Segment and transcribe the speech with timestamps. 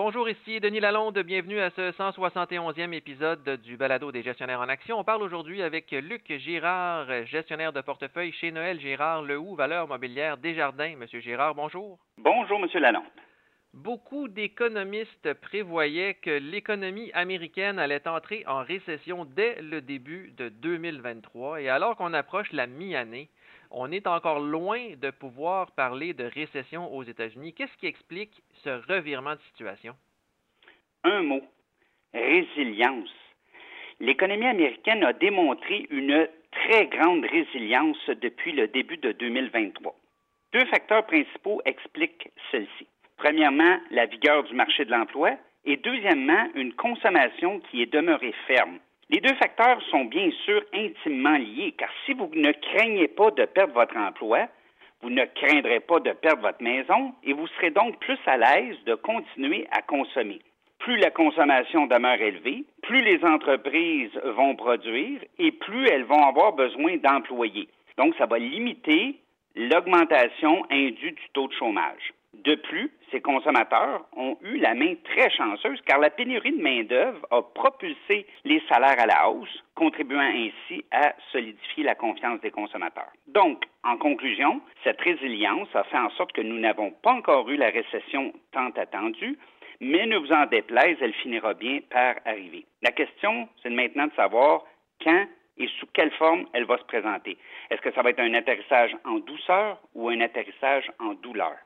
[0.00, 1.18] Bonjour, ici Denis Lalonde.
[1.18, 4.96] Bienvenue à ce 171e épisode du Balado des gestionnaires en action.
[4.96, 9.88] On parle aujourd'hui avec Luc Girard, gestionnaire de portefeuille chez Noël Girard, Le Hou, valeur
[9.88, 10.94] mobilière Desjardins.
[10.96, 11.98] Monsieur Girard, bonjour.
[12.16, 13.02] Bonjour, Monsieur Lalonde.
[13.74, 21.60] Beaucoup d'économistes prévoyaient que l'économie américaine allait entrer en récession dès le début de 2023.
[21.60, 23.30] Et alors qu'on approche la mi-année,
[23.70, 27.52] on est encore loin de pouvoir parler de récession aux États-Unis.
[27.54, 29.94] Qu'est-ce qui explique ce revirement de situation?
[31.04, 31.42] Un mot,
[32.12, 33.10] résilience.
[34.00, 39.94] L'économie américaine a démontré une très grande résilience depuis le début de 2023.
[40.52, 42.86] Deux facteurs principaux expliquent celle-ci.
[43.16, 45.32] Premièrement, la vigueur du marché de l'emploi
[45.64, 48.78] et deuxièmement, une consommation qui est demeurée ferme.
[49.10, 53.46] Les deux facteurs sont bien sûr intimement liés, car si vous ne craignez pas de
[53.46, 54.48] perdre votre emploi,
[55.00, 58.76] vous ne craindrez pas de perdre votre maison et vous serez donc plus à l'aise
[58.84, 60.40] de continuer à consommer.
[60.78, 66.52] Plus la consommation demeure élevée, plus les entreprises vont produire et plus elles vont avoir
[66.52, 67.68] besoin d'employés.
[67.96, 69.16] Donc, ça va limiter
[69.56, 72.12] l'augmentation indue du taux de chômage.
[72.44, 77.26] De plus, ces consommateurs ont eu la main très chanceuse car la pénurie de main-d'œuvre
[77.30, 83.10] a propulsé les salaires à la hausse, contribuant ainsi à solidifier la confiance des consommateurs.
[83.26, 87.56] Donc, en conclusion, cette résilience a fait en sorte que nous n'avons pas encore eu
[87.56, 89.36] la récession tant attendue,
[89.80, 92.66] mais ne vous en déplaise, elle finira bien par arriver.
[92.82, 94.62] La question, c'est maintenant de savoir
[95.02, 97.36] quand et sous quelle forme elle va se présenter.
[97.70, 101.56] Est-ce que ça va être un atterrissage en douceur ou un atterrissage en douleur?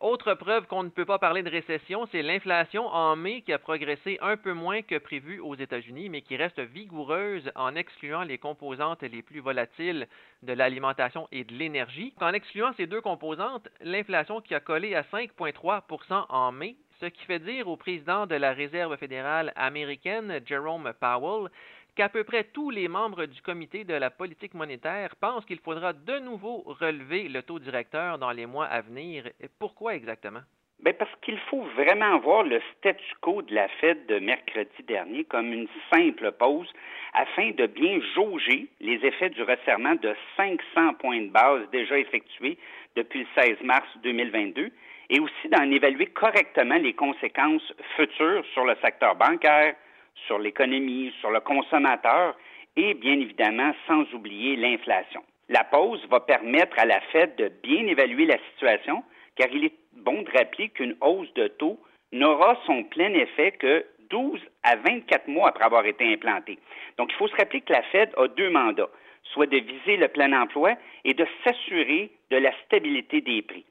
[0.00, 3.58] Autre preuve qu'on ne peut pas parler de récession, c'est l'inflation en mai qui a
[3.58, 8.38] progressé un peu moins que prévu aux États-Unis, mais qui reste vigoureuse en excluant les
[8.38, 10.08] composantes les plus volatiles
[10.42, 12.14] de l'alimentation et de l'énergie.
[12.18, 17.24] En excluant ces deux composantes, l'inflation qui a collé à 5,3% en mai, ce qui
[17.26, 21.50] fait dire au président de la Réserve fédérale américaine, Jerome Powell,
[21.94, 25.92] qu'à peu près tous les membres du comité de la politique monétaire pensent qu'il faudra
[25.92, 29.24] de nouveau relever le taux directeur dans les mois à venir.
[29.58, 30.40] Pourquoi exactement?
[30.82, 35.24] Bien parce qu'il faut vraiment voir le statu quo de la Fed de mercredi dernier
[35.24, 36.72] comme une simple pause
[37.12, 42.56] afin de bien jauger les effets du resserrement de 500 points de base déjà effectués
[42.96, 44.70] depuis le 16 mars 2022
[45.10, 49.74] et aussi d'en évaluer correctement les conséquences futures sur le secteur bancaire,
[50.26, 52.36] sur l'économie, sur le consommateur
[52.76, 55.22] et bien évidemment sans oublier l'inflation.
[55.48, 59.02] La pause va permettre à la Fed de bien évaluer la situation
[59.36, 61.80] car il est bon de rappeler qu'une hausse de taux
[62.12, 66.58] n'aura son plein effet que 12 à 24 mois après avoir été implantée.
[66.98, 68.90] Donc, il faut se rappeler que la Fed a deux mandats,
[69.32, 73.64] soit de viser le plein emploi et de s'assurer de la stabilité des prix.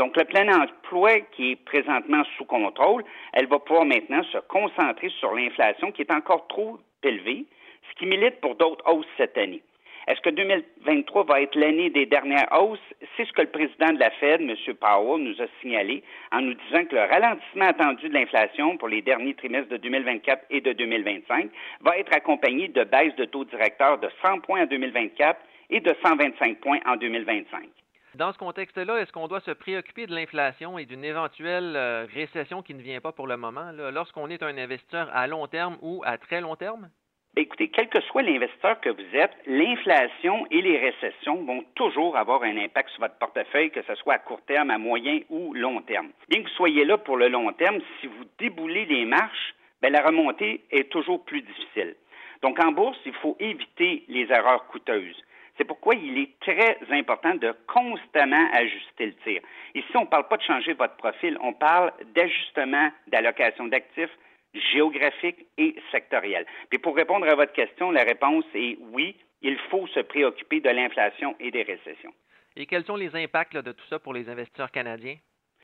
[0.00, 5.10] Donc, le plein emploi qui est présentement sous contrôle, elle va pouvoir maintenant se concentrer
[5.20, 7.44] sur l'inflation qui est encore trop élevée,
[7.86, 9.60] ce qui milite pour d'autres hausses cette année.
[10.08, 12.80] Est-ce que 2023 va être l'année des dernières hausses?
[13.14, 14.56] C'est ce que le président de la Fed, M.
[14.80, 19.02] Powell, nous a signalé en nous disant que le ralentissement attendu de l'inflation pour les
[19.02, 21.50] derniers trimestres de 2024 et de 2025
[21.82, 25.38] va être accompagné de baisses de taux directeur de 100 points en 2024
[25.68, 27.68] et de 125 points en 2025.
[28.16, 32.60] Dans ce contexte-là, est-ce qu'on doit se préoccuper de l'inflation et d'une éventuelle euh, récession
[32.60, 36.02] qui ne vient pas pour le moment, lorsqu'on est un investisseur à long terme ou
[36.04, 36.90] à très long terme?
[37.36, 42.42] Écoutez, quel que soit l'investisseur que vous êtes, l'inflation et les récessions vont toujours avoir
[42.42, 45.80] un impact sur votre portefeuille, que ce soit à court terme, à moyen ou long
[45.82, 46.08] terme.
[46.28, 49.90] Bien que vous soyez là pour le long terme, si vous déboulez les marches, bien,
[49.90, 51.94] la remontée est toujours plus difficile.
[52.42, 55.22] Donc en bourse, il faut éviter les erreurs coûteuses.
[55.60, 59.42] C'est pourquoi il est très important de constamment ajuster le tir.
[59.74, 64.08] Ici, on ne parle pas de changer votre profil, on parle d'ajustement d'allocation d'actifs
[64.54, 66.46] géographique et sectoriel.
[66.70, 70.70] Puis pour répondre à votre question, la réponse est oui, il faut se préoccuper de
[70.70, 72.14] l'inflation et des récessions.
[72.56, 75.16] Et quels sont les impacts de tout ça pour les investisseurs canadiens?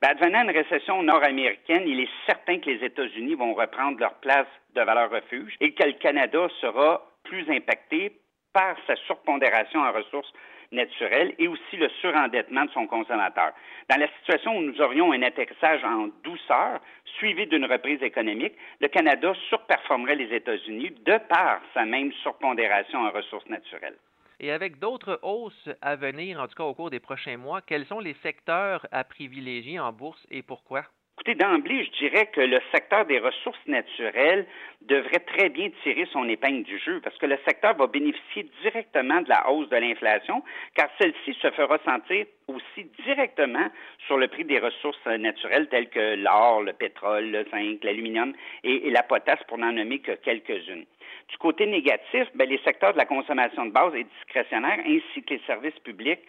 [0.03, 4.47] Ben, advenant une récession nord-américaine, il est certain que les États-Unis vont reprendre leur place
[4.75, 8.13] de valeur refuge et que le Canada sera plus impacté
[8.57, 10.33] par sa surpondération en ressources
[10.73, 13.53] naturelles et aussi le surendettement de son consommateur.
[13.91, 16.81] Dans la situation où nous aurions un atterrissage en douceur,
[17.19, 23.11] suivi d'une reprise économique, le Canada surperformerait les États-Unis de par sa même surpondération en
[23.11, 23.99] ressources naturelles.
[24.41, 27.85] Et avec d'autres hausses à venir, en tout cas au cours des prochains mois, quels
[27.85, 30.85] sont les secteurs à privilégier en bourse et pourquoi?
[31.35, 34.47] D'emblée, je dirais que le secteur des ressources naturelles
[34.83, 39.21] devrait très bien tirer son épingle du jeu parce que le secteur va bénéficier directement
[39.23, 40.45] de la hausse de l'inflation,
[40.75, 43.67] car celle-ci se fera sentir aussi directement
[44.07, 48.33] sur le prix des ressources naturelles telles que l'or, le pétrole, le zinc, l'aluminium
[48.63, 50.87] et, la potasse, pour n'en nommer que quelques-unes.
[51.29, 55.35] Du côté négatif, ben, les secteurs de la consommation de base et discrétionnaire ainsi que
[55.35, 56.21] les services publics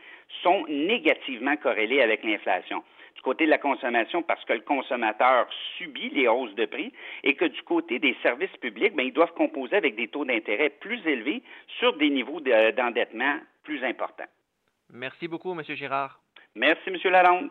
[0.41, 2.83] sont négativement corrélés avec l'inflation
[3.17, 5.47] du côté de la consommation parce que le consommateur
[5.77, 6.93] subit les hausses de prix
[7.23, 10.69] et que du côté des services publics, bien, ils doivent composer avec des taux d'intérêt
[10.69, 11.41] plus élevés
[11.79, 14.29] sur des niveaux d'endettement plus importants.
[14.93, 15.63] Merci beaucoup, M.
[15.63, 16.19] Girard.
[16.55, 16.97] Merci, M.
[17.11, 17.45] Lalonde.